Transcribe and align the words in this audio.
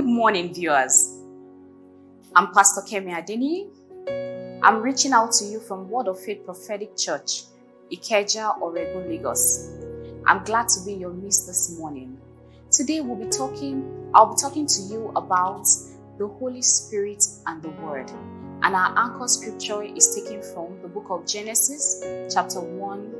Good 0.00 0.08
morning, 0.08 0.54
viewers. 0.54 1.14
I'm 2.34 2.54
Pastor 2.54 2.80
Kemi 2.80 3.12
Adeni. 3.12 3.68
I'm 4.62 4.80
reaching 4.80 5.12
out 5.12 5.30
to 5.32 5.44
you 5.44 5.60
from 5.60 5.90
Word 5.90 6.08
of 6.08 6.18
Faith 6.18 6.42
Prophetic 6.46 6.96
Church, 6.96 7.42
Ikeja, 7.92 8.58
Oregon, 8.62 9.10
Lagos. 9.10 9.68
I'm 10.26 10.42
glad 10.44 10.68
to 10.68 10.80
be 10.86 10.94
in 10.94 11.00
your 11.00 11.12
midst 11.12 11.46
this 11.46 11.78
morning. 11.78 12.16
Today 12.70 13.02
we'll 13.02 13.22
be 13.22 13.28
talking, 13.28 14.10
I'll 14.14 14.34
be 14.34 14.40
talking 14.40 14.66
to 14.66 14.82
you 14.84 15.12
about 15.16 15.66
the 16.16 16.28
Holy 16.28 16.62
Spirit 16.62 17.22
and 17.44 17.62
the 17.62 17.68
Word. 17.68 18.10
And 18.62 18.74
our 18.74 18.98
anchor 18.98 19.28
scripture 19.28 19.82
is 19.82 20.14
taken 20.14 20.40
from 20.54 20.80
the 20.80 20.88
book 20.88 21.08
of 21.10 21.26
Genesis, 21.26 22.02
chapter 22.32 22.62
1, 22.62 23.14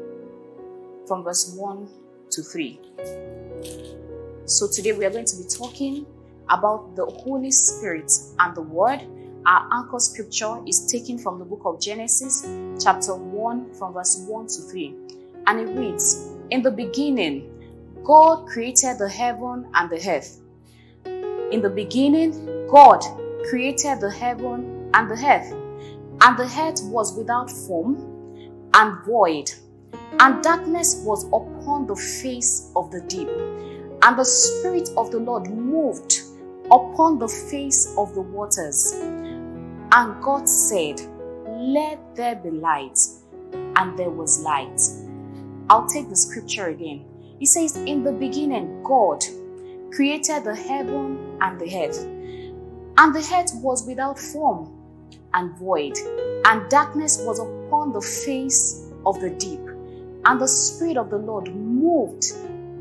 from 1.06 1.24
verse 1.24 1.54
1 1.58 1.88
to 2.30 2.42
3. 2.42 2.80
So 4.46 4.66
today 4.66 4.92
we 4.92 5.04
are 5.04 5.10
going 5.10 5.26
to 5.26 5.36
be 5.36 5.44
talking 5.44 6.06
about 6.50 6.96
the 6.96 7.06
Holy 7.06 7.50
Spirit 7.50 8.12
and 8.38 8.54
the 8.54 8.62
Word. 8.62 9.00
Our 9.46 9.68
anchor 9.72 9.98
scripture 9.98 10.58
is 10.66 10.86
taken 10.86 11.16
from 11.16 11.38
the 11.38 11.44
book 11.44 11.62
of 11.64 11.80
Genesis, 11.80 12.42
chapter 12.82 13.14
1, 13.14 13.74
from 13.74 13.94
verse 13.94 14.24
1 14.28 14.46
to 14.48 14.62
3. 14.70 14.94
And 15.46 15.60
it 15.60 15.78
reads 15.78 16.34
In 16.50 16.62
the 16.62 16.70
beginning, 16.70 17.50
God 18.04 18.46
created 18.46 18.98
the 18.98 19.08
heaven 19.08 19.68
and 19.74 19.88
the 19.88 19.96
earth. 20.10 20.40
In 21.52 21.62
the 21.62 21.70
beginning, 21.70 22.66
God 22.68 23.02
created 23.48 24.00
the 24.00 24.10
heaven 24.10 24.90
and 24.94 25.10
the 25.10 25.14
earth. 25.14 25.52
And 26.22 26.36
the 26.36 26.44
earth 26.44 26.82
was 26.84 27.16
without 27.16 27.50
form 27.50 27.96
and 28.74 29.04
void, 29.04 29.50
and 30.20 30.42
darkness 30.42 31.02
was 31.04 31.24
upon 31.28 31.86
the 31.86 31.96
face 31.96 32.70
of 32.76 32.90
the 32.90 33.00
deep. 33.02 33.28
And 34.02 34.18
the 34.18 34.24
Spirit 34.24 34.90
of 34.96 35.10
the 35.10 35.18
Lord 35.18 35.50
moved 35.50 36.20
upon 36.70 37.18
the 37.18 37.28
face 37.28 37.94
of 37.98 38.14
the 38.14 38.20
waters. 38.20 38.92
And 39.92 40.22
God 40.22 40.48
said, 40.48 41.00
Let 41.46 42.14
there 42.14 42.36
be 42.36 42.50
light. 42.50 42.98
And 43.52 43.98
there 43.98 44.10
was 44.10 44.42
light. 44.42 44.80
I'll 45.68 45.86
take 45.86 46.08
the 46.08 46.16
scripture 46.16 46.68
again. 46.68 47.04
It 47.40 47.46
says, 47.46 47.76
In 47.76 48.04
the 48.04 48.12
beginning, 48.12 48.82
God 48.82 49.24
created 49.92 50.44
the 50.44 50.54
heaven 50.54 51.38
and 51.40 51.60
the 51.60 51.84
earth. 51.84 51.98
And 52.98 53.14
the 53.14 53.26
earth 53.34 53.52
was 53.62 53.86
without 53.86 54.18
form 54.18 54.76
and 55.34 55.56
void, 55.58 55.96
and 56.44 56.68
darkness 56.68 57.22
was 57.24 57.38
upon 57.38 57.92
the 57.92 58.00
face 58.00 58.90
of 59.06 59.20
the 59.20 59.30
deep. 59.30 59.60
And 60.24 60.40
the 60.40 60.48
Spirit 60.48 60.96
of 60.96 61.08
the 61.08 61.16
Lord 61.16 61.54
moved 61.54 62.24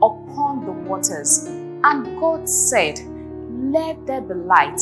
upon 0.01 0.65
the 0.65 0.71
waters. 0.71 1.45
And 1.83 2.19
God 2.19 2.49
said, 2.49 2.99
Let 3.69 4.07
there 4.07 4.21
be 4.21 4.33
light. 4.33 4.81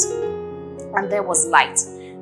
And 0.95 1.11
there 1.11 1.23
was 1.23 1.45
light. 1.47 1.77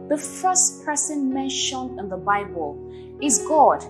The 0.10 0.18
first 0.18 0.84
person 0.84 1.32
mentioned 1.32 2.00
in 2.00 2.10
the 2.10 2.18
Bible 2.18 2.80
is 3.22 3.40
God. 3.48 3.86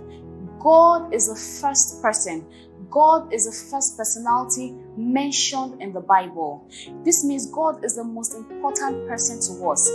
God 0.60 1.14
is 1.14 1.28
the 1.28 1.62
first 1.62 2.02
person. 2.02 2.46
God 2.90 3.32
is 3.34 3.46
the 3.46 3.70
first 3.72 3.98
personality 3.98 4.74
mentioned 4.98 5.82
in 5.82 5.94
the 5.94 6.02
Bible. 6.02 6.68
This 7.04 7.24
means 7.24 7.46
God 7.48 7.84
is 7.86 7.96
the 7.96 8.04
most 8.04 8.34
important 8.34 9.08
person 9.08 9.40
to 9.40 9.70
us. 9.70 9.90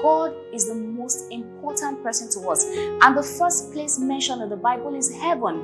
God 0.00 0.34
is 0.52 0.68
the 0.68 0.74
most 0.74 1.30
important 1.30 2.02
person 2.02 2.30
to 2.30 2.48
us. 2.48 2.64
And 2.64 3.16
the 3.16 3.22
first 3.22 3.72
place 3.72 3.98
mentioned 3.98 4.42
in 4.42 4.48
the 4.48 4.56
Bible 4.56 4.94
is 4.94 5.14
heaven, 5.14 5.56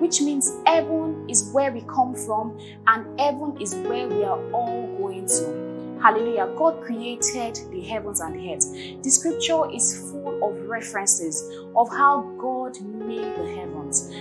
which 0.00 0.20
means 0.20 0.50
heaven 0.66 1.28
is 1.28 1.50
where 1.52 1.72
we 1.72 1.82
come 1.82 2.14
from 2.14 2.58
and 2.86 3.20
heaven 3.20 3.56
is 3.60 3.74
where 3.74 4.08
we 4.08 4.24
are 4.24 4.52
all 4.52 4.86
going 4.98 5.26
to. 5.26 5.65
Hallelujah. 6.02 6.52
God 6.56 6.82
created 6.82 7.58
the 7.70 7.80
heavens 7.80 8.20
and 8.20 8.34
the 8.34 8.52
earth. 8.52 9.02
The 9.02 9.10
scripture 9.10 9.70
is 9.72 10.10
full 10.10 10.44
of 10.44 10.68
references 10.68 11.50
of 11.74 11.88
how 11.90 12.22
God 12.38 12.80
made 12.82 13.36
the 13.36 13.46
heavens, 13.56 14.12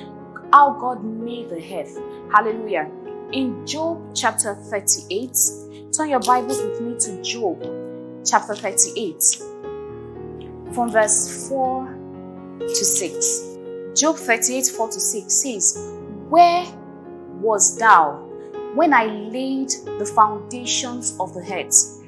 how 0.52 0.78
God 0.80 1.04
made 1.04 1.50
the 1.50 1.58
earth. 1.58 1.98
Hallelujah. 2.32 2.90
In 3.32 3.66
Job 3.66 4.16
chapter 4.16 4.56
38, 4.56 5.38
turn 5.96 6.10
your 6.10 6.20
Bibles 6.20 6.62
with 6.62 6.82
me 6.82 6.98
to 7.00 7.22
Job 7.22 7.62
chapter 8.26 8.56
38, 8.56 9.24
from 10.74 10.90
verse 10.90 11.48
4 11.50 11.86
to 12.60 12.76
6. 12.76 13.58
Job 13.96 14.18
38, 14.18 14.68
4 14.68 14.88
to 14.90 15.00
6 15.00 15.34
says, 15.34 15.94
Where 16.30 16.66
was 17.40 17.78
thou 17.78 18.25
when 18.76 18.94
I 18.94 19.06
laid 19.06 19.70
the 20.00 20.06
foundations 20.06 21.18
of 21.20 21.34
the 21.34 21.42
earth? 21.42 22.04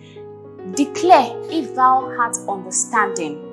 Declare 0.76 1.32
if 1.50 1.74
thou 1.76 2.14
hast 2.18 2.48
understanding. 2.48 3.44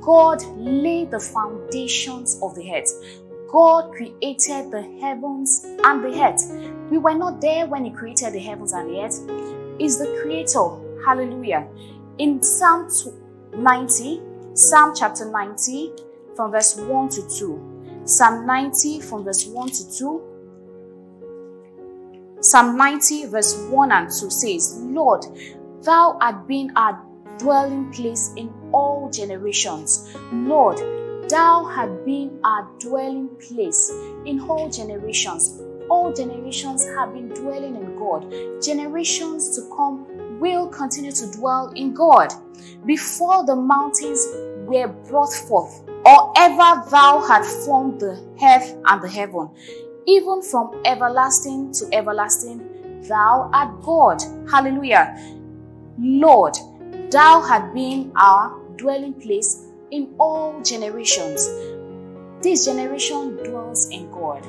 God 0.00 0.42
laid 0.56 1.10
the 1.10 1.20
foundations 1.20 2.38
of 2.42 2.54
the 2.54 2.72
earth. 2.72 3.20
God 3.50 3.92
created 3.92 4.70
the 4.70 4.82
heavens 5.00 5.64
and 5.84 6.04
the 6.04 6.22
earth. 6.22 6.42
We 6.90 6.98
were 6.98 7.14
not 7.14 7.40
there 7.40 7.66
when 7.66 7.84
He 7.84 7.90
created 7.90 8.32
the 8.32 8.38
heavens 8.38 8.72
and 8.72 8.88
the 8.88 9.00
earth. 9.00 9.80
Is 9.80 9.98
the 9.98 10.20
creator. 10.22 10.68
Hallelujah. 11.04 11.66
In 12.18 12.42
Psalm 12.42 12.88
90, 13.56 14.20
Psalm 14.54 14.92
chapter 14.94 15.30
90, 15.30 15.92
from 16.36 16.52
verse 16.52 16.76
1 16.76 17.08
to 17.08 17.28
2. 17.28 18.02
Psalm 18.04 18.46
90, 18.46 19.00
from 19.00 19.24
verse 19.24 19.46
1 19.46 19.68
to 19.68 19.98
2. 19.98 20.29
Psalm 22.42 22.74
90, 22.74 23.26
verse 23.26 23.54
1 23.68 23.92
and 23.92 24.08
2 24.08 24.30
says, 24.30 24.78
Lord, 24.80 25.26
thou 25.82 26.16
art 26.22 26.48
been 26.48 26.72
our 26.74 27.04
dwelling 27.36 27.92
place 27.92 28.32
in 28.34 28.50
all 28.72 29.10
generations. 29.10 30.16
Lord, 30.32 30.78
thou 31.28 31.64
hast 31.66 32.04
been 32.06 32.40
our 32.42 32.66
dwelling 32.78 33.28
place 33.46 33.90
in 34.24 34.40
all 34.48 34.70
generations. 34.70 35.60
All 35.90 36.14
generations 36.14 36.86
have 36.86 37.12
been 37.12 37.28
dwelling 37.28 37.76
in 37.76 37.94
God. 37.98 38.32
Generations 38.62 39.54
to 39.56 39.68
come 39.76 40.38
will 40.40 40.66
continue 40.68 41.12
to 41.12 41.30
dwell 41.32 41.70
in 41.76 41.92
God. 41.92 42.32
Before 42.86 43.44
the 43.44 43.56
mountains 43.56 44.26
were 44.66 44.88
brought 44.88 45.34
forth, 45.34 45.82
or 46.06 46.32
ever 46.38 46.88
thou 46.90 47.20
had 47.20 47.44
formed 47.44 48.00
the 48.00 48.12
earth 48.42 48.76
and 48.86 49.02
the 49.02 49.08
heaven, 49.08 49.50
even 50.06 50.42
from 50.42 50.80
everlasting 50.84 51.72
to 51.74 51.88
everlasting, 51.92 53.02
thou 53.08 53.50
art 53.52 53.82
God. 53.82 54.22
Hallelujah. 54.50 55.16
Lord, 55.98 56.54
thou 57.10 57.40
hast 57.40 57.74
been 57.74 58.12
our 58.16 58.58
dwelling 58.76 59.14
place 59.14 59.66
in 59.90 60.14
all 60.18 60.60
generations. 60.62 61.48
This 62.42 62.64
generation 62.64 63.36
dwells 63.44 63.90
in 63.90 64.10
God. 64.10 64.42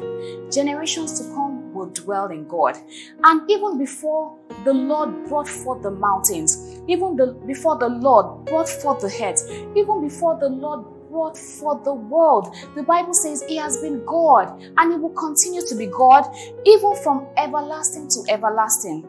Generations 0.50 1.19
to 1.19 1.34
come 1.34 1.73
will 1.73 1.88
dwell 1.88 2.28
in 2.28 2.47
God. 2.47 2.78
And 3.23 3.50
even 3.51 3.78
before 3.78 4.38
the 4.63 4.73
Lord 4.73 5.28
brought 5.28 5.50
forth 5.50 5.84
the 5.84 5.91
mountains, 5.91 6.79
even 6.88 7.17
the, 7.17 7.34
before 7.45 7.78
the 7.78 7.90
Lord 7.90 8.45
brought 8.45 8.69
forth 8.69 9.01
the 9.01 9.07
earth, 9.07 9.44
even 9.75 10.01
before 10.01 10.40
the 10.40 10.47
Lord 10.47 10.85
brought 11.11 11.38
forth 11.38 11.83
the 11.83 11.94
world, 11.94 12.55
the 12.75 12.83
Bible 12.83 13.13
says 13.13 13.44
He 13.47 13.57
has 13.57 13.77
been 13.81 14.03
God 14.05 14.59
and 14.77 14.94
He 14.94 14.97
will 14.97 15.13
continue 15.13 15.61
to 15.67 15.75
be 15.75 15.88
God 15.88 16.25
even 16.66 16.95
from 17.03 17.27
everlasting 17.38 18.07
to 18.09 18.23
everlasting. 18.29 19.05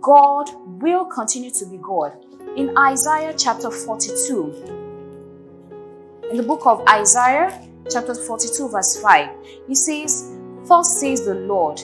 God 0.00 0.50
will 0.80 1.04
continue 1.04 1.50
to 1.50 1.66
be 1.66 1.78
God. 1.78 2.16
In 2.56 2.76
Isaiah 2.78 3.34
chapter 3.36 3.70
42, 3.70 4.80
in 6.30 6.36
the 6.36 6.42
book 6.42 6.66
of 6.66 6.82
Isaiah, 6.88 7.68
chapter 7.90 8.14
42, 8.14 8.68
verse 8.68 9.00
5, 9.02 9.28
he 9.68 9.74
says, 9.74 10.36
Thus 10.64 11.00
says 11.00 11.24
the 11.24 11.34
Lord, 11.34 11.78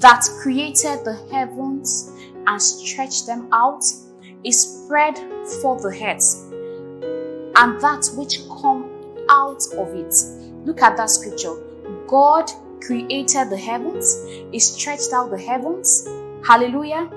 that 0.00 0.26
created 0.42 1.04
the 1.04 1.18
heavens 1.30 2.12
and 2.46 2.60
stretched 2.60 3.26
them 3.26 3.48
out, 3.52 3.84
is 4.44 4.84
spread 4.84 5.16
forth 5.62 5.82
the 5.82 5.94
heads, 5.94 6.50
and 7.56 7.80
that 7.80 8.08
which 8.16 8.40
come 8.60 8.90
out 9.28 9.62
of 9.78 9.94
it. 9.94 10.14
Look 10.64 10.82
at 10.82 10.96
that 10.96 11.10
scripture. 11.10 11.54
God 12.06 12.50
created 12.80 13.50
the 13.50 13.56
heavens, 13.56 14.26
He 14.52 14.58
stretched 14.58 15.12
out 15.12 15.30
the 15.30 15.38
heavens. 15.38 16.06
Hallelujah. 16.46 17.10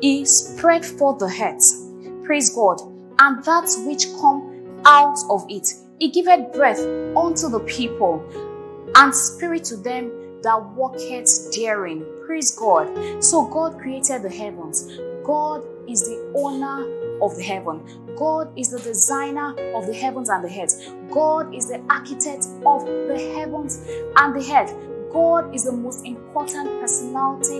He 0.00 0.24
spread 0.24 0.84
forth 0.84 1.18
the 1.18 1.26
earth. 1.26 2.24
Praise 2.26 2.54
God. 2.54 2.80
And 3.18 3.42
that 3.44 3.74
which 3.86 4.06
come 4.20 4.82
out 4.84 5.18
of 5.30 5.46
it. 5.48 5.68
He 5.98 6.10
giveth 6.10 6.52
breath 6.52 6.80
unto 7.16 7.48
the 7.48 7.60
people, 7.60 8.22
and 8.94 9.14
spirit 9.14 9.64
to 9.64 9.76
them 9.76 10.12
that 10.42 10.62
walketh 10.74 11.50
daring. 11.52 12.04
Praise 12.26 12.54
God. 12.54 12.88
So 13.22 13.46
God 13.46 13.78
created 13.78 14.22
the 14.22 14.28
heavens. 14.28 14.86
God 15.24 15.64
is 15.88 16.02
the 16.02 16.32
owner 16.34 16.84
of 17.22 17.36
the 17.36 17.42
heaven. 17.42 17.82
God 18.16 18.52
is 18.58 18.70
the 18.70 18.78
designer 18.78 19.54
of 19.74 19.86
the 19.86 19.94
heavens 19.94 20.28
and 20.28 20.44
the 20.44 20.60
earth. 20.60 21.10
God 21.10 21.54
is 21.54 21.68
the 21.68 21.82
architect 21.90 22.46
of 22.64 22.84
the 22.84 23.32
heavens 23.34 23.80
and 24.16 24.34
the 24.34 24.54
earth. 24.54 24.74
God 25.12 25.54
is 25.54 25.64
the 25.64 25.72
most 25.72 26.04
important 26.04 26.80
personality 26.80 27.58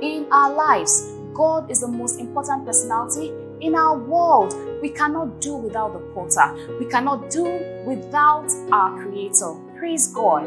in 0.00 0.26
our 0.30 0.52
lives. 0.54 1.12
God 1.34 1.70
is 1.70 1.80
the 1.80 1.88
most 1.88 2.20
important 2.20 2.64
personality 2.64 3.32
in 3.60 3.74
our 3.74 3.98
world. 3.98 4.54
We 4.80 4.90
cannot 4.90 5.40
do 5.40 5.54
without 5.56 5.92
the 5.92 6.00
potter. 6.14 6.54
We 6.78 6.86
cannot 6.86 7.30
do 7.30 7.44
without 7.86 8.50
our 8.72 8.96
creator. 9.02 9.54
Praise 9.76 10.08
God. 10.08 10.44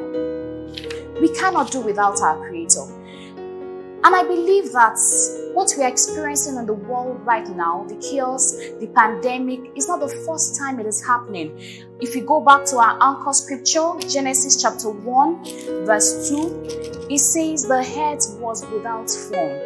We 1.19 1.29
cannot 1.33 1.71
do 1.71 1.81
without 1.81 2.21
our 2.21 2.47
creator. 2.47 2.85
And 4.07 4.15
I 4.15 4.23
believe 4.23 4.71
that 4.71 4.97
what 5.53 5.69
we 5.77 5.83
are 5.83 5.89
experiencing 5.89 6.55
in 6.55 6.65
the 6.65 6.71
world 6.71 7.19
right 7.25 7.45
now, 7.49 7.83
the 7.89 7.97
chaos, 7.97 8.55
the 8.79 8.89
pandemic, 8.95 9.59
is 9.75 9.89
not 9.89 9.99
the 9.99 10.07
first 10.25 10.57
time 10.57 10.79
it 10.79 10.85
is 10.85 11.05
happening. 11.05 11.59
If 11.99 12.15
you 12.15 12.23
go 12.23 12.39
back 12.39 12.63
to 12.67 12.77
our 12.77 12.97
anchor 13.01 13.33
scripture, 13.33 13.95
Genesis 14.07 14.61
chapter 14.61 14.89
1, 14.89 15.85
verse 15.85 16.29
2, 16.29 17.07
it 17.09 17.19
says, 17.19 17.67
The 17.67 17.83
head 17.83 18.19
was 18.39 18.65
without 18.71 19.09
form, 19.09 19.59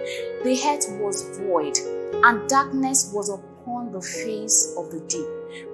the 0.44 0.60
head 0.60 0.86
was 1.00 1.38
void, 1.38 1.78
and 2.26 2.50
darkness 2.50 3.12
was 3.14 3.30
upon 3.30 3.92
the 3.92 4.02
face 4.02 4.74
of 4.76 4.90
the 4.90 5.02
deep. 5.02 5.28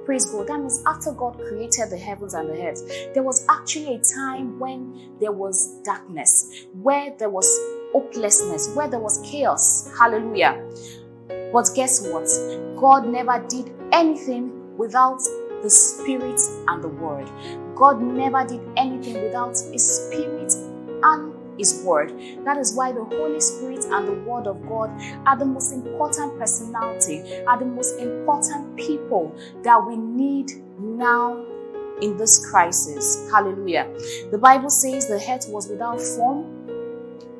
Praise 0.06 0.26
God. 0.26 0.48
That 0.48 0.60
means 0.60 0.84
after 0.86 1.14
God 1.14 1.38
created 1.38 1.90
the 1.90 1.98
heavens 1.98 2.34
and 2.34 2.50
the 2.50 2.62
earth, 2.68 3.14
there 3.14 3.24
was 3.24 3.46
actually 3.48 3.96
a 3.96 4.02
time 4.14 4.60
when 4.60 5.14
there 5.22 5.32
was 5.32 5.80
darkness, 5.86 6.66
where 6.74 7.16
there 7.18 7.30
was 7.30 7.48
hopelessness, 7.98 8.76
where 8.76 8.88
there 8.88 9.00
was 9.00 9.20
chaos. 9.24 9.92
Hallelujah. 9.98 10.64
But 11.52 11.70
guess 11.76 12.08
what? 12.08 12.28
God 12.80 13.08
never 13.08 13.44
did 13.48 13.74
anything 13.92 14.78
without 14.78 15.20
the 15.64 15.70
Spirit 15.70 16.40
and 16.68 16.84
the 16.84 16.90
Word. 16.90 17.30
God 17.76 18.02
never 18.02 18.46
did 18.46 18.62
anything 18.78 19.24
without 19.24 19.58
His 19.72 20.06
Spirit 20.06 20.54
and 21.04 21.34
His 21.58 21.82
Word. 21.84 22.12
That 22.46 22.58
is 22.58 22.76
why 22.76 22.92
the 22.92 23.04
Holy 23.04 23.40
Spirit 23.40 23.86
and 23.86 24.08
the 24.08 24.14
Word 24.30 24.46
of 24.46 24.62
God 24.68 24.92
are 25.26 25.38
the 25.38 25.46
most 25.46 25.74
important 25.74 26.38
personality, 26.38 27.44
are 27.48 27.58
the 27.58 27.66
most 27.66 28.00
important 28.00 28.76
people 28.76 29.36
that 29.64 29.84
we 29.84 29.98
need 29.98 30.52
now 30.80 31.44
in 32.02 32.16
this 32.18 32.48
crisis. 32.52 33.28
Hallelujah. 33.32 33.92
The 34.30 34.38
Bible 34.38 34.70
says 34.70 35.08
the 35.08 35.18
head 35.18 35.46
was 35.50 35.68
without 35.68 36.00
form 36.00 36.57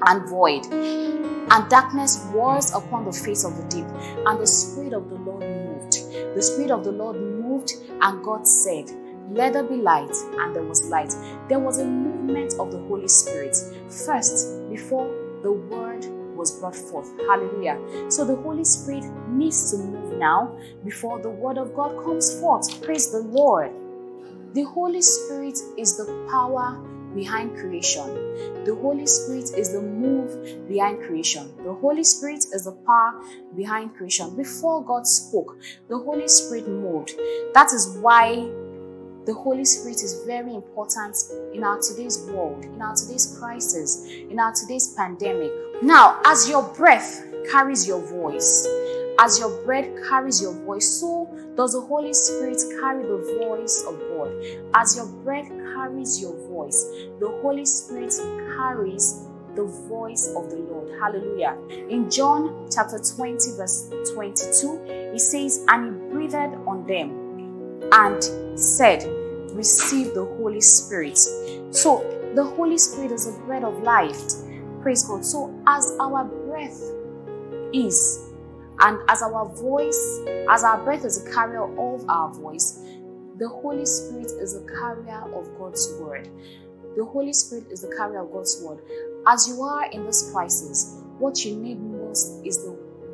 and 0.06 0.30
void, 0.30 0.66
and 0.72 1.70
darkness 1.70 2.26
was 2.34 2.74
upon 2.76 3.06
the 3.06 3.12
face 3.12 3.44
of 3.46 3.56
the 3.58 3.64
deep, 3.70 3.86
and 4.26 4.40
the 4.40 4.48
Spirit 4.48 4.94
of 4.94 5.10
the 5.10 5.16
Lord 5.16 5.42
moved. 5.42 5.94
The 6.36 6.42
Spirit 6.42 6.72
of 6.72 6.84
the 6.84 6.92
Lord 6.92 7.16
moved, 7.16 7.72
and 8.02 8.24
God 8.24 8.48
said, 8.48 8.90
Let 9.32 9.54
there 9.54 9.64
be 9.64 9.78
light, 9.78 10.16
and 10.40 10.56
there 10.56 10.64
was 10.64 10.84
light. 10.90 11.14
There 11.50 11.60
was 11.60 11.80
a 11.80 11.86
movement 11.86 12.54
of 12.60 12.72
the 12.72 12.80
Holy 12.80 13.08
Spirit 13.08 13.56
first 13.90 14.70
before 14.70 15.08
the 15.42 15.52
word 15.52 16.06
was 16.36 16.60
brought 16.60 16.76
forth. 16.76 17.10
Hallelujah. 17.28 17.80
So 18.10 18.24
the 18.24 18.36
Holy 18.36 18.64
Spirit 18.64 19.06
needs 19.30 19.72
to 19.72 19.78
move 19.78 20.18
now 20.20 20.58
before 20.84 21.20
the 21.22 21.30
word 21.30 21.58
of 21.58 21.74
God 21.74 22.04
comes 22.04 22.40
forth. 22.40 22.82
Praise 22.84 23.12
the 23.12 23.20
Lord. 23.20 23.72
The 24.54 24.64
Holy 24.64 25.02
Spirit 25.02 25.58
is 25.78 25.98
the 25.98 26.06
power 26.30 26.80
behind 27.18 27.58
creation. 27.58 28.08
The 28.64 28.78
Holy 28.80 29.08
Spirit 29.08 29.50
is 29.58 29.74
the 29.74 29.82
move 29.82 30.70
behind 30.70 31.02
creation. 31.02 31.52
The 31.64 31.74
Holy 31.74 32.04
Spirit 32.04 32.46
is 32.54 32.66
the 32.66 32.74
power 32.86 33.20
behind 33.56 33.96
creation. 33.96 34.36
Before 34.36 34.84
God 34.86 35.08
spoke, 35.08 35.58
the 35.90 35.98
Holy 35.98 36.28
Spirit 36.28 36.68
moved. 36.68 37.14
That 37.54 37.74
is 37.74 37.98
why 38.00 38.48
the 39.26 39.34
Holy 39.34 39.66
Spirit 39.66 40.04
is 40.04 40.24
very 40.26 40.54
important 40.56 41.18
in 41.54 41.64
our 41.64 41.80
today's 41.82 42.20
world, 42.30 42.64
in 42.64 42.82
our 42.82 42.96
today's 42.96 43.36
crisis, 43.38 44.06
in 44.08 44.40
our 44.40 44.54
today's 44.54 44.94
pandemic. 44.94 45.52
Now, 45.82 46.22
as 46.24 46.48
your 46.48 46.64
breath 46.64 47.26
carries 47.52 47.88
your 47.88 48.00
voice, 48.00 48.66
as 49.20 49.40
your 49.40 49.64
breath 49.64 49.88
carries 50.08 50.42
your 50.42 50.54
voice, 50.54 51.00
so 51.00 51.28
does 51.56 51.74
the 51.74 51.82
Holy 51.82 52.14
Spirit 52.14 52.62
carry 52.80 53.04
the 53.04 53.18
voice 53.40 53.84
of 53.88 54.00
God. 54.00 54.32
As 54.76 54.96
your 54.96 55.08
breath 55.24 55.48
carries 55.48 56.22
your 56.22 56.36
voice, 56.48 56.86
the 57.20 57.28
Holy 57.42 57.66
Spirit 57.66 58.14
carries 58.56 59.28
the 59.56 59.64
voice 59.64 60.28
of 60.36 60.52
the 60.52 60.58
Lord. 60.58 60.92
Hallelujah. 61.00 61.58
In 61.90 62.12
John 62.12 62.68
chapter 62.72 63.00
20, 63.00 63.58
verse 63.58 63.90
22, 64.14 64.84
it 64.86 65.20
says, 65.20 65.66
And 65.68 65.86
he 65.86 66.10
breathed 66.12 66.36
on 66.36 66.86
them 66.86 67.90
and 67.92 68.60
said, 68.60 69.04
Receive 69.54 70.14
the 70.14 70.26
Holy 70.38 70.62
Spirit. 70.62 71.18
So 71.72 72.06
the 72.36 72.44
Holy 72.44 72.78
Spirit 72.78 73.12
is 73.12 73.26
the 73.26 73.42
bread 73.46 73.64
of 73.64 73.82
life. 73.82 74.22
Praise 74.84 75.04
God. 75.04 75.26
So 75.26 75.60
as 75.66 75.98
our 76.00 76.24
breath 76.24 76.80
is, 77.74 78.27
and 78.80 79.00
as 79.10 79.22
our 79.22 79.48
voice, 79.56 80.22
as 80.50 80.64
our 80.64 80.84
breath 80.84 81.06
is 81.06 81.26
a 81.26 81.32
carrier 81.34 81.64
of 81.64 82.10
our 82.10 82.34
voice, 82.34 82.84
the 83.38 83.48
Holy 83.48 83.86
Spirit 83.86 84.32
is 84.40 84.56
a 84.56 84.66
carrier 84.66 85.24
of 85.34 85.48
God's 85.58 85.94
word. 86.00 86.30
The 86.96 87.06
Holy 87.06 87.34
Spirit 87.34 87.72
is 87.72 87.82
the 87.82 87.96
carrier 87.96 88.22
of 88.22 88.32
God's 88.32 88.62
word. 88.64 88.82
As 89.28 89.48
you 89.48 89.62
are 89.62 89.90
in 89.92 90.06
this 90.06 90.32
crisis, 90.32 91.02
what 91.20 91.44
you 91.46 91.56
need 91.56 91.80
most 91.80 92.46
is 92.46 92.64
the 92.64 92.72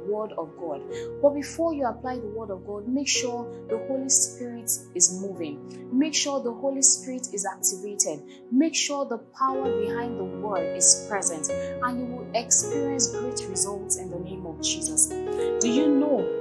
word 0.07 0.31
of 0.33 0.56
God. 0.57 0.81
But 1.21 1.31
before 1.31 1.74
you 1.74 1.86
apply 1.86 2.16
the 2.16 2.27
word 2.27 2.50
of 2.50 2.66
God, 2.66 2.88
make 2.88 3.07
sure 3.07 3.45
the 3.69 3.77
Holy 3.88 4.09
Spirit 4.09 4.69
is 4.95 5.21
moving. 5.21 5.88
Make 5.92 6.13
sure 6.13 6.42
the 6.42 6.54
Holy 6.54 6.81
Spirit 6.81 7.27
is 7.33 7.45
activated. 7.45 8.24
Make 8.51 8.75
sure 8.75 9.06
the 9.06 9.19
power 9.38 9.63
behind 9.81 10.19
the 10.19 10.24
word 10.24 10.75
is 10.75 11.06
present, 11.09 11.50
and 11.50 12.00
you 12.00 12.06
will 12.06 12.27
experience 12.33 13.07
great 13.07 13.48
results 13.50 13.98
in 13.98 14.09
the 14.09 14.19
name 14.19 14.45
of 14.45 14.62
Jesus. 14.62 15.12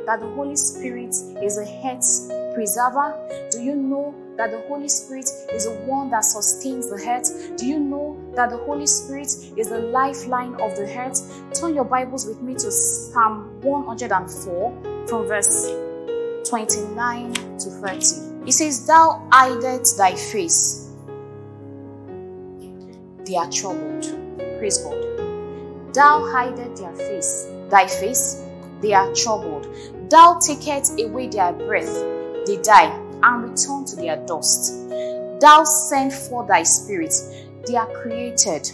That 0.07 0.21
the 0.21 0.29
Holy 0.35 0.57
Spirit 0.57 1.15
is 1.43 1.59
a 1.59 1.65
head 1.65 2.01
preserver? 2.55 3.49
Do 3.51 3.63
you 3.63 3.75
know 3.75 4.15
that 4.37 4.51
the 4.51 4.61
Holy 4.69 4.89
Spirit 4.89 5.29
is 5.53 5.65
the 5.67 5.75
one 5.87 6.11
that 6.11 6.25
sustains 6.25 6.91
the 6.91 7.03
heart? 7.05 7.27
Do 7.57 7.67
you 7.67 7.79
know 7.79 8.19
that 8.35 8.51
the 8.51 8.57
Holy 8.59 8.87
Spirit 8.87 9.29
is 9.57 9.69
the 9.69 9.79
lifeline 9.79 10.55
of 10.55 10.77
the 10.77 10.93
heart? 10.93 11.19
Turn 11.55 11.75
your 11.75 11.85
Bibles 11.85 12.27
with 12.27 12.41
me 12.43 12.55
to 12.55 12.71
Psalm 12.71 13.61
104 13.61 15.07
from 15.07 15.27
verse 15.27 15.71
29 16.49 17.33
to 17.35 17.71
30. 17.71 17.97
It 18.47 18.53
says, 18.53 18.87
Thou 18.87 19.29
hidest 19.31 19.97
thy 19.99 20.15
face, 20.15 20.91
they 23.25 23.37
are 23.37 23.51
troubled. 23.51 24.03
Praise 24.59 24.79
God. 24.79 25.95
Thou 25.95 26.27
hidest 26.33 26.83
their 26.83 26.95
face, 26.97 27.47
thy 27.69 27.87
face, 27.87 28.42
they 28.83 28.93
are 28.93 29.13
troubled. 29.15 29.67
Thou 30.11 30.39
takest 30.41 31.01
away 31.01 31.29
their 31.29 31.53
breath, 31.53 31.95
they 32.47 32.61
die 32.63 32.99
and 33.23 33.51
return 33.51 33.85
to 33.87 33.97
their 33.97 34.17
dust. 34.27 34.89
Thou 35.41 35.65
send 35.65 36.13
forth 36.13 36.49
thy 36.49 36.65
spirit, 36.65 37.15
they 37.67 37.77
are 37.77 37.91
created, 38.03 38.71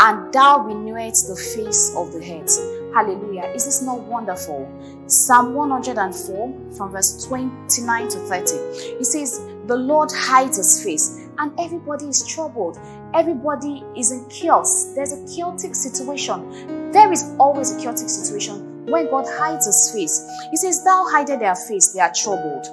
and 0.00 0.32
thou 0.32 0.58
renewest 0.58 1.28
the 1.28 1.36
face 1.36 1.94
of 1.96 2.12
the 2.12 2.22
head. 2.22 2.48
Hallelujah. 2.94 3.44
Is 3.54 3.64
this 3.64 3.82
not 3.82 4.00
wonderful? 4.00 4.68
Psalm 5.06 5.54
104 5.54 6.76
from 6.76 6.92
verse 6.92 7.24
29 7.26 8.08
to 8.08 8.18
30. 8.18 8.54
It 9.00 9.06
says, 9.06 9.40
The 9.66 9.76
Lord 9.76 10.10
hides 10.12 10.58
his 10.58 10.82
face, 10.82 11.28
and 11.38 11.58
everybody 11.58 12.06
is 12.06 12.26
troubled. 12.26 12.78
Everybody 13.14 13.84
is 13.96 14.12
in 14.12 14.28
chaos. 14.28 14.92
There's 14.94 15.12
a 15.12 15.34
chaotic 15.34 15.74
situation. 15.74 16.90
There 16.92 17.10
is 17.12 17.34
always 17.38 17.74
a 17.74 17.80
chaotic 17.80 18.08
situation 18.08 18.71
when 18.92 19.10
God 19.10 19.26
hides 19.26 19.66
his 19.66 19.90
face. 19.90 20.30
He 20.50 20.56
says, 20.56 20.84
Thou 20.84 21.06
hidest 21.10 21.40
their 21.40 21.54
face, 21.54 21.92
they 21.92 22.00
are 22.00 22.12
troubled. 22.14 22.66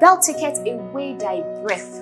Thou 0.00 0.16
takest 0.16 0.62
away 0.66 1.14
thy 1.14 1.42
breath, 1.62 1.98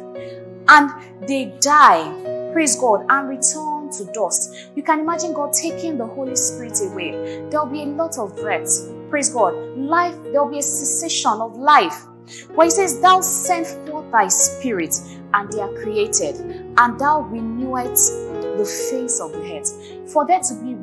and 0.68 0.90
they 1.28 1.56
die. 1.60 2.52
Praise 2.52 2.76
God, 2.76 3.04
and 3.08 3.28
return 3.28 3.90
to 3.90 4.04
dust. 4.12 4.54
You 4.76 4.84
can 4.84 5.00
imagine 5.00 5.32
God 5.32 5.52
taking 5.52 5.98
the 5.98 6.06
Holy 6.06 6.36
Spirit 6.36 6.78
away. 6.82 7.10
There'll 7.50 7.66
be 7.66 7.82
a 7.82 7.86
lot 7.86 8.16
of 8.16 8.36
breath. 8.36 8.70
Praise 9.10 9.30
God. 9.30 9.54
Life, 9.76 10.14
there'll 10.30 10.48
be 10.48 10.60
a 10.60 10.62
cessation 10.62 11.40
of 11.40 11.56
life. 11.56 12.06
But 12.54 12.66
he 12.66 12.70
says, 12.70 13.00
Thou 13.00 13.20
send 13.20 13.66
forth 13.66 14.10
thy 14.12 14.28
spirit, 14.28 14.94
and 15.34 15.52
they 15.52 15.60
are 15.60 15.72
created, 15.82 16.36
and 16.78 16.98
thou 16.98 17.22
renewest 17.22 18.12
the 18.56 18.64
face 18.64 19.20
of 19.20 19.32
the 19.32 19.58
earth. 19.58 20.12
For 20.12 20.26
there 20.26 20.40
to 20.40 20.54
be 20.62 20.74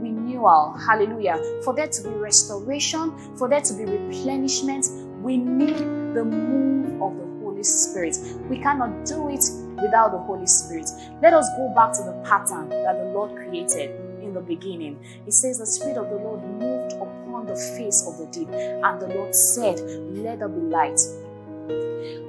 renewal, 0.42 0.74
hallelujah, 0.78 1.40
for 1.64 1.74
there 1.74 1.88
to 1.88 2.04
be 2.04 2.10
restoration, 2.10 3.14
for 3.38 3.48
there 3.48 3.62
to 3.62 3.74
be 3.74 3.86
replenishment, 3.86 4.88
we 5.22 5.38
need 5.38 5.78
the 6.16 6.24
move 6.24 7.02
of 7.02 7.18
the 7.18 7.44
Holy 7.44 7.64
Spirit. 7.64 8.18
We 8.50 8.58
cannot 8.58 9.06
do 9.06 9.30
it 9.30 9.44
without 9.82 10.12
the 10.12 10.18
Holy 10.18 10.48
Spirit. 10.48 10.90
Let 11.22 11.34
us 11.34 11.48
go 11.58 11.72
back 11.76 11.94
to 11.94 12.04
the 12.04 12.24
pattern 12.28 12.70
that 12.70 12.98
the 12.98 13.12
Lord 13.14 13.36
created 13.36 13.92
in 14.22 14.34
the 14.34 14.42
beginning. 14.42 15.00
It 15.26 15.34
says, 15.34 15.60
The 15.60 15.66
Spirit 15.66 15.98
of 15.98 16.10
the 16.10 16.18
Lord 16.18 16.44
moved 16.44 16.94
upon 16.94 17.46
the 17.46 17.56
face 17.78 18.06
of 18.08 18.18
the 18.18 18.26
deep, 18.28 18.50
and 18.50 19.00
the 19.00 19.08
Lord 19.16 19.36
said, 19.36 19.80
Let 19.80 20.40
there 20.40 20.50
be 20.50 20.62
light. 20.62 21.00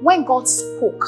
When 0.03 0.25
God 0.25 0.49
spoke, 0.49 1.05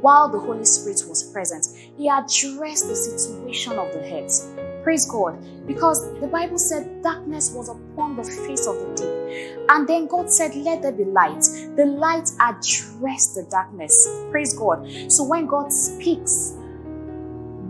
while 0.00 0.28
the 0.28 0.38
Holy 0.38 0.64
Spirit 0.64 1.02
was 1.08 1.22
present, 1.22 1.66
He 1.96 2.08
addressed 2.08 2.86
the 2.86 2.94
situation 2.94 3.78
of 3.78 3.92
the 3.92 4.02
heads 4.02 4.52
Praise 4.86 5.04
God. 5.04 5.36
Because 5.66 6.14
the 6.20 6.28
Bible 6.28 6.58
said 6.58 7.02
darkness 7.02 7.50
was 7.50 7.68
upon 7.68 8.14
the 8.14 8.22
face 8.22 8.68
of 8.68 8.76
the 8.78 8.94
deep. 8.94 9.66
And 9.68 9.88
then 9.88 10.06
God 10.06 10.30
said, 10.30 10.54
Let 10.54 10.80
there 10.80 10.92
be 10.92 11.02
light. 11.02 11.42
The 11.74 11.86
light 11.86 12.30
addressed 12.40 13.34
the 13.34 13.48
darkness. 13.50 14.08
Praise 14.30 14.54
God. 14.54 14.88
So 15.10 15.24
when 15.24 15.46
God 15.46 15.72
speaks, 15.72 16.52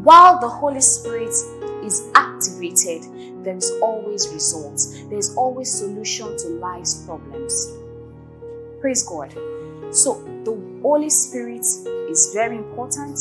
while 0.02 0.38
the 0.40 0.48
Holy 0.48 0.82
Spirit 0.82 1.32
is 1.82 2.06
activated, 2.14 3.04
there 3.42 3.56
is 3.56 3.72
always 3.80 4.28
results. 4.28 5.02
There 5.04 5.18
is 5.18 5.34
always 5.36 5.72
solution 5.72 6.36
to 6.36 6.48
life's 6.48 7.02
problems. 7.06 7.72
Praise 8.82 9.02
God. 9.02 9.32
So 9.90 10.22
the 10.44 10.54
Holy 10.82 11.08
Spirit 11.08 11.64
is 12.10 12.30
very 12.34 12.58
important 12.58 13.18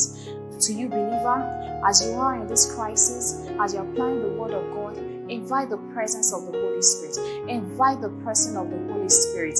to 0.60 0.72
you, 0.72 0.88
believer, 0.88 1.80
as 1.86 2.04
you 2.04 2.12
are 2.14 2.36
in 2.36 2.46
this 2.46 2.74
crisis, 2.74 3.48
as 3.60 3.74
you're 3.74 3.88
applying 3.90 4.22
the 4.22 4.28
Word 4.28 4.52
of 4.52 4.64
God. 4.72 4.98
Invite 5.30 5.70
the 5.70 5.78
presence 5.92 6.32
of 6.32 6.46
the 6.46 6.52
Holy 6.52 6.82
Spirit, 6.82 7.48
invite 7.48 8.00
the 8.00 8.10
person 8.24 8.56
of 8.56 8.70
the 8.70 8.92
Holy 8.92 9.08
Spirit, 9.08 9.58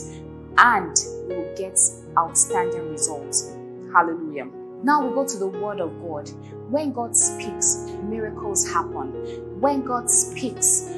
and 0.59 0.97
you 1.29 1.37
will 1.37 1.55
get 1.57 1.79
outstanding 2.17 2.89
results. 2.91 3.53
Hallelujah. 3.93 4.49
Now 4.83 5.07
we 5.07 5.15
go 5.15 5.27
to 5.27 5.39
the 5.39 5.49
Word 5.49 5.81
of 5.81 6.01
God. 6.01 6.31
When 6.71 6.93
God 6.93 7.17
speaks, 7.17 7.87
miracles 8.05 8.67
happen. 8.69 9.61
When 9.61 9.83
God 9.83 10.11
speaks, 10.11 10.91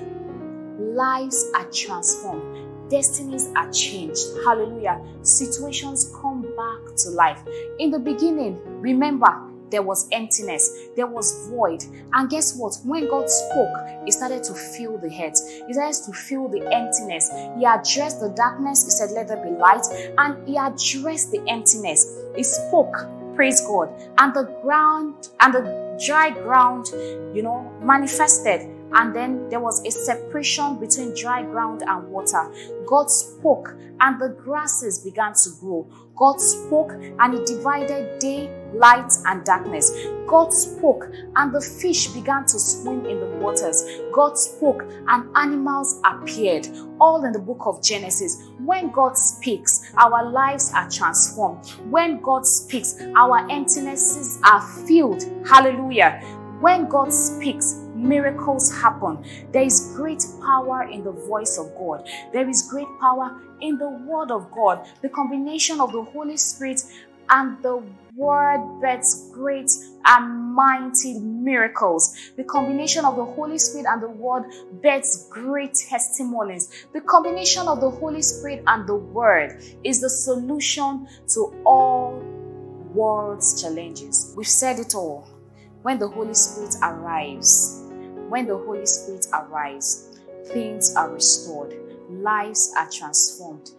lives 0.79 1.51
are 1.55 1.71
transformed 1.71 2.69
destinies 2.89 3.51
are 3.57 3.71
changed. 3.71 4.21
Hallelujah. 4.45 5.01
Situations 5.23 6.15
come 6.21 6.43
back 6.43 6.97
to 6.97 7.11
life. 7.11 7.41
In 7.79 7.91
the 7.91 7.99
beginning, 7.99 8.61
remember, 8.81 9.48
there 9.71 9.83
was 9.83 10.09
emptiness, 10.13 10.71
there 10.97 11.07
was 11.07 11.49
void. 11.49 11.85
And 12.13 12.31
guess 12.31 12.57
what? 12.57 12.79
When 12.85 13.09
God 13.09 13.29
spoke, 13.29 13.77
He 14.05 14.11
started 14.11 14.43
to 14.45 14.55
fill 14.55 14.99
the 14.99 15.11
head, 15.11 15.33
He 15.67 15.73
started 15.73 16.05
to 16.07 16.13
fill 16.13 16.49
the 16.49 16.63
emptiness. 16.73 17.31
He 17.59 17.65
addressed 17.65 18.21
the 18.21 18.33
darkness, 18.37 18.85
He 18.85 18.91
said, 18.91 19.11
Let 19.13 19.29
there 19.29 19.43
be 19.43 19.51
light, 19.51 19.87
and 20.19 20.47
He 20.47 20.57
addressed 20.57 21.31
the 21.33 21.43
emptiness. 21.49 22.07
He 22.37 22.43
spoke, 22.43 22.95
praise 23.35 23.61
God, 23.61 23.89
and 24.19 24.35
the 24.35 24.45
ground 24.63 25.29
and 25.41 25.55
the 25.55 25.99
dry 26.05 26.31
ground, 26.31 26.89
you 27.35 27.43
know, 27.43 27.71
manifested 27.83 28.78
and 28.95 29.15
then 29.15 29.49
there 29.49 29.61
was 29.61 29.85
a 29.87 29.91
separation 29.91 30.79
between 30.79 31.15
dry 31.15 31.43
ground 31.43 31.83
and 31.87 32.09
water. 32.09 32.53
God 32.87 33.11
spoke, 33.11 33.75
and 34.01 34.21
the 34.21 34.29
grasses 34.29 34.99
began 34.99 35.33
to 35.35 35.51
grow. 35.61 35.87
God 36.17 36.41
spoke, 36.41 36.93
and 36.93 37.35
He 37.35 37.45
divided 37.45 38.19
day, 38.19 38.51
light, 38.73 39.13
and 39.27 39.45
darkness. 39.45 39.93
God 40.27 40.53
spoke, 40.53 41.11
and 41.37 41.55
the 41.55 41.61
fish 41.61 42.09
began 42.09 42.45
to 42.47 42.59
swim 42.59 43.07
in 43.07 43.21
the 43.21 43.27
waters. 43.39 43.85
God 44.13 44.37
spoke, 44.37 44.85
and 45.09 45.37
animals 45.37 46.01
appeared. 46.05 46.69
All 47.01 47.25
in 47.25 47.33
the 47.33 47.39
book 47.39 47.63
of 47.67 47.83
Genesis. 47.83 48.49
When 48.65 48.91
God 48.91 49.17
speaks, 49.17 49.93
our 49.97 50.31
lives 50.31 50.73
are 50.75 50.91
transformed. 50.91 51.69
When 51.91 52.21
God 52.21 52.45
speaks, 52.45 53.01
our 53.17 53.47
emptinesses 53.49 54.41
are 54.43 54.61
filled. 54.87 55.23
Hallelujah. 55.49 56.21
When 56.61 56.89
God 56.89 57.13
speaks, 57.13 57.85
miracles 57.99 58.73
happen. 58.81 59.25
There 59.53 59.63
is 59.63 59.93
great 59.97 60.25
power 60.41 60.85
in 60.85 61.05
the 61.05 61.13
voice 61.13 61.59
of 61.59 61.75
God. 61.77 62.09
There 62.33 62.49
is 62.49 62.69
great 62.71 62.89
power 63.01 63.41
in 63.61 63.79
the 63.79 63.89
Word 63.89 64.31
of 64.31 64.51
God. 64.53 64.87
The 65.03 65.09
combination 65.09 65.81
of 65.81 65.93
the 65.93 66.03
Holy 66.03 66.37
Spirit 66.37 66.81
and 67.31 67.63
the 67.63 67.83
Word 68.15 68.81
bets 68.81 69.31
great 69.33 69.71
and 70.05 70.55
mighty 70.55 71.19
miracles. 71.19 72.33
The 72.37 72.45
combination 72.45 73.05
of 73.05 73.17
the 73.17 73.25
Holy 73.25 73.59
Spirit 73.59 73.87
and 73.89 74.03
the 74.03 74.09
Word 74.09 74.45
bets 74.83 75.29
great 75.31 75.75
testimonies. 75.75 76.87
The 76.95 77.01
combination 77.03 77.69
of 77.69 77.81
the 77.81 77.91
Holy 77.91 78.23
Spirit 78.23 78.63
and 78.67 78.89
the 78.89 78.97
Word 78.97 79.63
is 79.85 80.01
the 80.01 80.11
solution 80.11 81.07
to 81.35 81.55
all 81.65 82.23
world's 82.93 83.61
challenges. 83.61 84.35
We've 84.37 84.47
said 84.47 84.79
it 84.79 84.95
all. 84.95 85.29
When 85.83 85.99
the 85.99 86.09
Holy 86.09 86.35
Spirit 86.35 86.75
arrives, 86.83 87.88
when 88.29 88.47
the 88.47 88.57
Holy 88.57 88.87
Spirit 88.87 89.27
arrives, 89.33 90.21
things 90.47 90.95
are 90.95 91.11
restored, 91.11 91.75
lives 92.11 92.73
are 92.77 92.89
transformed, 92.91 93.71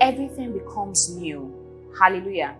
everything 0.00 0.52
becomes 0.52 1.14
new. 1.14 1.54
Hallelujah. 1.98 2.56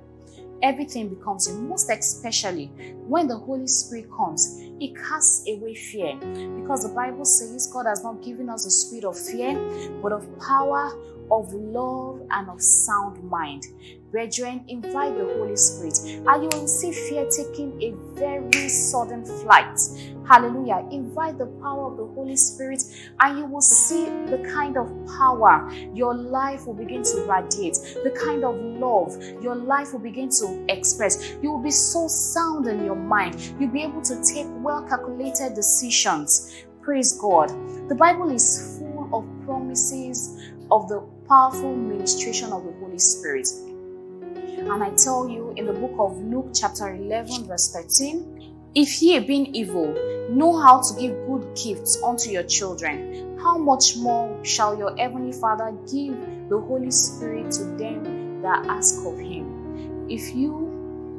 Everything 0.61 1.09
becomes 1.09 1.49
new, 1.49 1.69
most 1.69 1.89
especially 1.91 2.67
when 3.07 3.29
the 3.29 3.37
Holy 3.37 3.69
Spirit 3.69 4.11
comes. 4.11 4.61
It 4.81 4.97
casts 4.97 5.49
away 5.49 5.75
fear 5.75 6.17
because 6.61 6.83
the 6.83 6.93
Bible 6.95 7.25
says 7.25 7.69
God 7.73 7.87
has 7.87 8.03
not 8.03 8.23
given 8.23 8.49
us 8.49 8.67
a 8.67 8.71
spirit 8.71 9.05
of 9.05 9.17
fear, 9.17 9.55
but 10.03 10.13
of 10.13 10.27
power, 10.41 10.91
of 11.31 11.53
love, 11.53 12.21
and 12.31 12.49
of 12.49 12.61
sound 12.61 13.23
mind. 13.25 13.65
Brethren, 14.11 14.65
invite 14.69 15.19
the 15.19 15.25
Holy 15.25 15.57
Spirit, 15.57 15.99
and 16.27 16.43
you 16.43 16.49
will 16.59 16.67
see 16.67 16.93
fear 16.93 17.29
taking 17.29 17.83
a 17.83 17.93
very 18.19 18.69
sudden 18.69 19.25
flight. 19.25 19.79
Hallelujah. 20.27 20.87
Invite 20.91 21.39
the 21.39 21.47
power 21.63 21.91
of 21.91 21.97
the 21.99 22.07
Holy 22.07 22.37
Spirit, 22.37 22.83
and 23.21 23.39
you 23.39 23.45
will 23.45 23.61
see 23.61 24.05
the 24.05 24.43
kind 24.51 24.79
of 24.79 24.89
power 25.19 25.71
your 25.95 26.15
life 26.15 26.67
will 26.67 26.75
begin 26.75 27.03
to 27.03 27.27
radiate, 27.29 27.75
the 28.03 28.11
kind 28.11 28.45
of 28.45 28.57
love 28.57 29.17
your 29.43 29.55
life 29.55 29.93
will 29.93 30.01
begin 30.01 30.31
to 30.31 30.65
express. 30.69 31.35
You 31.43 31.53
will 31.53 31.63
be 31.63 31.71
so 31.71 32.09
sound 32.09 32.67
in 32.67 32.85
your 32.85 32.97
mind. 32.97 33.55
You'll 33.59 33.71
be 33.71 33.83
able 33.83 34.03
to 34.03 34.23
take 34.23 34.47
well 34.63 34.83
calculated 34.89 35.55
decisions. 35.55 36.65
Praise 36.83 37.19
God. 37.21 37.51
The 37.89 37.95
Bible 37.95 38.31
is 38.31 38.79
full 38.79 39.11
of 39.13 39.45
promises 39.45 40.53
of 40.71 40.89
the 40.89 41.07
powerful 41.29 41.77
ministration 41.77 42.53
of 42.53 42.65
the 42.65 42.73
Holy 42.81 42.99
Spirit. 42.99 43.47
And 43.65 44.83
I 44.83 44.91
tell 44.97 45.29
you 45.29 45.53
in 45.57 45.67
the 45.67 45.75
book 45.75 45.95
of 45.99 46.19
Luke, 46.23 46.51
chapter 46.55 46.95
11, 46.95 47.45
verse 47.45 47.71
13, 47.73 48.71
if 48.75 49.03
ye, 49.03 49.19
being 49.21 49.55
evil, 49.55 49.95
know 50.31 50.57
how 50.57 50.81
to 50.81 51.01
give 51.01 51.13
good 51.27 51.55
gifts 51.55 52.03
unto 52.03 52.31
your 52.31 52.45
children, 52.45 53.39
how 53.39 53.59
much 53.59 53.97
more 53.97 54.43
shall 54.45 54.77
your 54.77 54.97
heavenly 54.97 55.33
Father 55.33 55.73
give 55.91 56.17
the 56.49 56.59
Holy 56.59 56.91
Spirit 56.91 57.51
to 57.53 57.65
them 57.77 58.41
that 58.43 58.67
ask 58.67 59.05
of 59.07 59.19
him? 59.19 60.07
If 60.09 60.35
you 60.35 60.53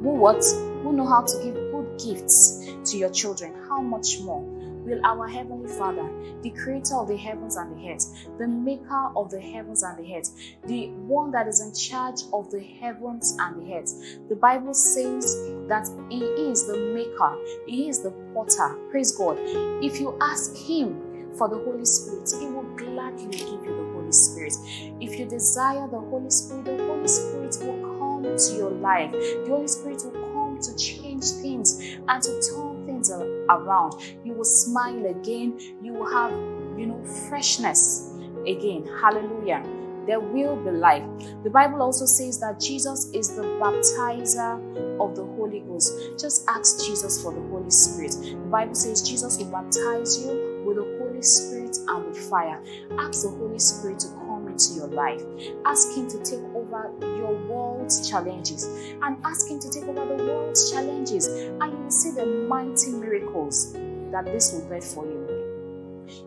who 0.02 0.10
what 0.10 0.42
who 0.82 0.92
know 0.92 1.06
how 1.06 1.22
to 1.22 1.42
give 1.42 1.54
good 1.54 2.00
gifts 2.02 2.66
to 2.90 2.96
your 2.96 3.10
children, 3.10 3.54
how 3.68 3.80
much 3.80 4.20
more 4.20 4.42
will 4.90 5.06
our 5.06 5.28
Heavenly 5.28 5.68
Father, 5.68 6.08
the 6.42 6.50
creator 6.50 6.96
of 6.96 7.08
the 7.08 7.16
heavens 7.16 7.56
and 7.56 7.76
the 7.76 7.90
earth, 7.90 8.28
the 8.38 8.48
maker 8.48 9.10
of 9.16 9.30
the 9.30 9.40
heavens 9.40 9.82
and 9.82 9.98
the 9.98 10.14
earth, 10.14 10.30
the 10.66 10.88
one 11.06 11.30
that 11.30 11.46
is 11.46 11.60
in 11.60 11.72
charge 11.72 12.22
of 12.32 12.50
the 12.50 12.60
heavens 12.60 13.36
and 13.38 13.62
the 13.62 13.74
earth. 13.74 13.92
The 14.28 14.36
Bible 14.36 14.74
says 14.74 15.36
that 15.68 15.88
He 16.10 16.24
is 16.24 16.66
the 16.66 16.76
maker, 16.94 17.36
He 17.66 17.88
is 17.88 18.00
the 18.00 18.10
potter. 18.34 18.76
Praise 18.90 19.12
God. 19.12 19.38
If 19.82 20.00
you 20.00 20.18
ask 20.20 20.56
Him 20.56 21.36
for 21.38 21.48
the 21.48 21.56
Holy 21.56 21.84
Spirit, 21.84 22.28
He 22.40 22.46
will 22.46 22.68
gladly 22.76 23.28
give 23.30 23.48
you 23.48 23.76
the 23.76 23.92
Holy 23.94 24.12
Spirit. 24.12 24.54
If 25.00 25.18
you 25.18 25.26
desire 25.26 25.86
the 25.88 26.00
Holy 26.00 26.30
Spirit, 26.30 26.64
the 26.64 26.76
Holy 26.86 27.08
Spirit 27.08 27.56
will 27.62 27.98
come 27.98 28.36
to 28.36 28.54
your 28.56 28.70
life. 28.70 29.12
The 29.12 29.46
Holy 29.48 29.68
Spirit 29.68 30.02
will 30.04 30.20
come 30.32 30.58
to 30.60 30.76
change 30.76 31.24
things 31.24 31.80
and 32.08 32.22
to 32.22 32.42
turn 32.42 32.86
things 32.86 33.10
around. 33.10 33.39
You 34.24 34.34
will 34.34 34.44
smile 34.44 35.06
again. 35.06 35.58
You 35.82 35.94
will 35.94 36.10
have, 36.10 36.32
you 36.78 36.86
know, 36.86 37.02
freshness 37.28 38.12
again. 38.46 38.86
Hallelujah. 39.00 39.62
There 40.06 40.18
will 40.20 40.56
be 40.56 40.70
life. 40.70 41.04
The 41.44 41.50
Bible 41.50 41.82
also 41.82 42.06
says 42.06 42.40
that 42.40 42.58
Jesus 42.58 43.10
is 43.12 43.36
the 43.36 43.42
baptizer 43.42 44.58
of 45.00 45.14
the 45.14 45.24
Holy 45.24 45.60
Ghost. 45.60 45.92
Just 46.18 46.48
ask 46.48 46.84
Jesus 46.84 47.22
for 47.22 47.32
the 47.32 47.40
Holy 47.48 47.70
Spirit. 47.70 48.12
The 48.12 48.48
Bible 48.50 48.74
says 48.74 49.02
Jesus 49.02 49.38
will 49.38 49.50
baptize 49.50 50.24
you 50.24 50.62
with 50.64 50.76
the 50.76 50.98
Holy 50.98 51.22
Spirit 51.22 51.76
and 51.88 52.06
with 52.06 52.18
fire. 52.18 52.62
Ask 52.98 53.22
the 53.22 53.30
Holy 53.30 53.58
Spirit 53.58 54.00
to 54.00 54.08
come 54.08 54.48
into 54.48 54.74
your 54.74 54.88
life. 54.88 55.22
Ask 55.64 55.96
Him 55.96 56.08
to 56.08 56.18
take 56.22 56.40
over 56.54 56.59
your 57.00 57.34
world's 57.46 58.08
challenges 58.08 58.64
and 59.02 59.16
ask 59.24 59.48
Him 59.48 59.58
to 59.60 59.70
take 59.70 59.84
over 59.84 60.04
the 60.16 60.24
world's 60.24 60.70
challenges, 60.70 61.26
and 61.26 61.72
you 61.72 61.78
will 61.78 61.90
see 61.90 62.10
the 62.10 62.26
mighty 62.26 62.90
miracles 62.90 63.72
that 64.10 64.24
this 64.24 64.52
will 64.52 64.66
bring 64.66 64.82
for 64.82 65.06
you. 65.06 65.50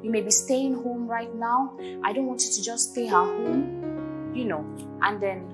You 0.02 0.12
may 0.12 0.22
be 0.22 0.32
staying 0.32 0.76
home 0.76 1.08
right 1.08 1.34
now. 1.36 1.78
I 2.04 2.14
don't 2.14 2.26
want 2.26 2.42
you 2.44 2.52
to 2.52 2.64
just 2.64 2.92
stay 2.92 3.08
at 3.08 3.14
home, 3.14 4.32
you 4.34 4.46
know, 4.46 4.66
and 5.02 5.22
then 5.22 5.46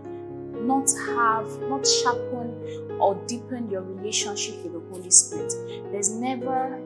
not 0.68 0.90
have, 1.08 1.48
not 1.62 1.88
sharpen 1.88 2.98
or 3.00 3.16
deepen 3.28 3.70
your 3.70 3.82
relationship 3.82 4.62
with 4.64 4.74
the 4.74 4.80
Holy 4.92 5.10
Spirit. 5.10 5.54
There's 5.92 6.12
never, 6.12 6.80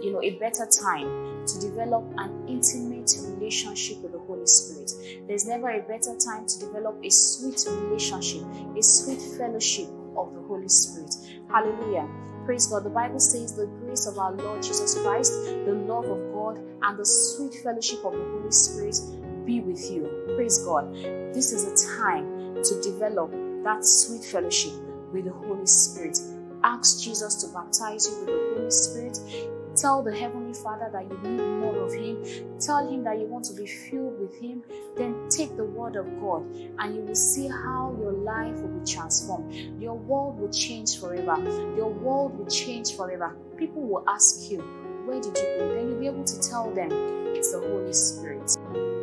you 0.00 0.12
know, 0.12 0.22
a 0.22 0.30
better 0.38 0.66
time 0.66 1.46
to 1.46 1.60
develop 1.60 2.04
an 2.16 2.48
intimate 2.48 3.12
relationship 3.20 3.98
with 3.98 4.12
the 4.12 4.18
Holy 4.44 4.46
Spirit. 4.46 5.26
There's 5.26 5.46
never 5.46 5.70
a 5.70 5.80
better 5.80 6.16
time 6.18 6.46
to 6.46 6.58
develop 6.58 7.02
a 7.02 7.10
sweet 7.10 7.64
relationship, 7.66 8.42
a 8.76 8.82
sweet 8.82 9.20
fellowship 9.38 9.88
of 10.16 10.34
the 10.34 10.40
Holy 10.42 10.68
Spirit. 10.68 11.14
Hallelujah. 11.50 12.08
Praise 12.44 12.66
God. 12.66 12.84
The 12.84 12.90
Bible 12.90 13.20
says 13.20 13.56
the 13.56 13.66
grace 13.66 14.06
of 14.06 14.18
our 14.18 14.32
Lord 14.32 14.62
Jesus 14.62 15.00
Christ, 15.00 15.32
the 15.64 15.72
love 15.88 16.04
of 16.04 16.32
God, 16.32 16.60
and 16.82 16.98
the 16.98 17.06
sweet 17.06 17.54
fellowship 17.62 18.04
of 18.04 18.12
the 18.12 18.24
Holy 18.36 18.50
Spirit 18.50 18.96
be 19.46 19.60
with 19.60 19.90
you. 19.90 20.34
Praise 20.36 20.58
God. 20.58 20.92
This 21.32 21.52
is 21.52 21.64
a 21.64 21.96
time 21.98 22.62
to 22.62 22.82
develop 22.82 23.32
that 23.64 23.84
sweet 23.84 24.24
fellowship 24.24 24.72
with 25.12 25.24
the 25.24 25.32
Holy 25.32 25.66
Spirit. 25.66 26.18
Ask 26.62 27.02
Jesus 27.02 27.36
to 27.36 27.48
baptize 27.48 28.08
you 28.08 28.18
with 28.20 28.26
the 28.26 28.54
Holy 28.58 28.70
Spirit. 28.70 29.18
Tell 29.76 30.02
the 30.02 30.14
Heavenly 30.14 30.54
Father 30.54 30.88
that 30.92 31.02
you 31.02 31.18
need 31.28 31.40
more 31.60 31.76
of 31.76 31.92
Him. 31.92 32.22
Tell 32.60 32.88
Him 32.88 33.02
that 33.04 33.18
you 33.18 33.26
want 33.26 33.44
to 33.46 33.54
be 33.54 33.66
filled 33.66 34.20
with 34.20 34.40
Him. 34.40 34.62
Then 34.96 35.28
take 35.28 35.56
the 35.56 35.64
Word 35.64 35.96
of 35.96 36.06
God 36.20 36.42
and 36.78 36.94
you 36.94 37.02
will 37.02 37.14
see 37.14 37.48
how 37.48 37.96
your 37.98 38.12
life 38.12 38.54
will 38.60 38.78
be 38.78 38.86
transformed. 38.86 39.52
Your 39.82 39.94
world 39.94 40.38
will 40.38 40.52
change 40.52 41.00
forever. 41.00 41.36
Your 41.76 41.90
world 41.90 42.38
will 42.38 42.46
change 42.46 42.96
forever. 42.96 43.36
People 43.56 43.82
will 43.82 44.04
ask 44.08 44.48
you, 44.50 44.60
Where 45.06 45.20
did 45.20 45.36
you 45.36 45.44
go? 45.58 45.74
Then 45.74 45.88
you'll 45.88 46.00
be 46.00 46.06
able 46.06 46.24
to 46.24 46.40
tell 46.40 46.70
them 46.72 46.90
it's 47.34 47.52
the 47.52 47.58
Holy 47.58 47.92
Spirit. 47.92 48.93